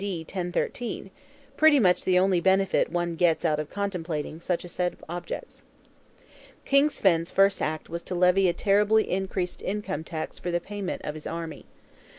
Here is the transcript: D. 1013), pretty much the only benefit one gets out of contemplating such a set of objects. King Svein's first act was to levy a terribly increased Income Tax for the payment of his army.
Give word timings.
D. 0.03 0.21
1013), 0.21 1.11
pretty 1.57 1.79
much 1.79 2.05
the 2.05 2.17
only 2.17 2.41
benefit 2.41 2.91
one 2.91 3.13
gets 3.13 3.45
out 3.45 3.59
of 3.59 3.69
contemplating 3.69 4.39
such 4.41 4.65
a 4.65 4.67
set 4.67 4.93
of 4.93 5.03
objects. 5.07 5.61
King 6.65 6.89
Svein's 6.89 7.29
first 7.29 7.61
act 7.61 7.87
was 7.87 8.01
to 8.01 8.15
levy 8.15 8.49
a 8.49 8.53
terribly 8.53 9.07
increased 9.07 9.61
Income 9.61 10.05
Tax 10.05 10.39
for 10.39 10.49
the 10.49 10.59
payment 10.59 11.03
of 11.03 11.13
his 11.13 11.27
army. 11.27 11.67